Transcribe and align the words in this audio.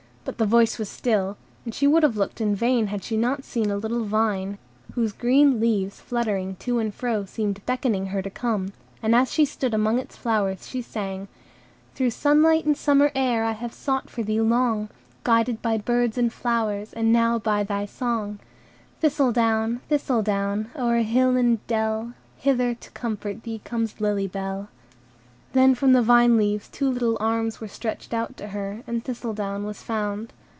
But 0.23 0.37
the 0.37 0.45
voice 0.45 0.77
was 0.77 0.87
still, 0.87 1.35
and 1.65 1.73
she 1.73 1.87
would 1.87 2.03
have 2.03 2.15
looked 2.15 2.39
in 2.39 2.55
vain, 2.55 2.87
had 2.87 3.03
she 3.03 3.17
not 3.17 3.43
seen 3.43 3.71
a 3.71 3.75
little 3.75 4.03
vine, 4.05 4.59
whose 4.93 5.13
green 5.13 5.59
leaves 5.59 5.99
fluttering 5.99 6.57
to 6.57 6.77
and 6.77 6.93
fro 6.93 7.25
seemed 7.25 7.65
beckoning 7.65 8.05
her 8.07 8.21
to 8.21 8.29
come; 8.29 8.71
and 9.01 9.15
as 9.15 9.31
she 9.31 9.45
stood 9.45 9.73
among 9.73 9.97
its 9.97 10.15
flowers 10.15 10.67
she 10.67 10.79
sang,— 10.79 11.27
"Through 11.95 12.11
sunlight 12.11 12.65
and 12.65 12.77
summer 12.77 13.11
air 13.15 13.43
I 13.43 13.53
have 13.53 13.73
sought 13.73 14.11
for 14.11 14.21
thee 14.21 14.39
long, 14.41 14.89
Guided 15.23 15.59
by 15.63 15.79
birds 15.79 16.19
and 16.19 16.31
flowers, 16.31 16.93
And 16.93 17.11
now 17.11 17.39
by 17.39 17.63
thy 17.63 17.87
song. 17.87 18.37
"Thistledown! 18.99 19.81
Thistledown! 19.89 20.69
O'er 20.75 20.99
hill 20.99 21.35
and 21.35 21.65
dell 21.65 22.13
Hither 22.37 22.75
to 22.75 22.91
comfort 22.91 23.41
thee 23.41 23.59
Comes 23.63 23.99
Lily 23.99 24.27
Bell." 24.27 24.69
Then 25.53 25.75
from 25.75 25.91
the 25.91 26.01
vine 26.01 26.37
leaves 26.37 26.69
two 26.69 26.89
little 26.89 27.17
arms 27.19 27.59
were 27.59 27.67
stretched 27.67 28.13
out 28.13 28.37
to 28.37 28.47
her, 28.49 28.83
and 28.87 29.03
Thistledown 29.03 29.65
was 29.65 29.81
found. 29.81 30.31